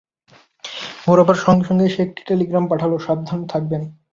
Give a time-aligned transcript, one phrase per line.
[1.01, 3.81] ভোর হবার সঙ্গে-সঙ্গেই সে একটি টেলিগ্রাম পাঠাল, সাবধান থাকবেন!